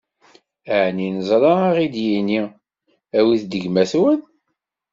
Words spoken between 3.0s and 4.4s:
Awit-d gma-twen?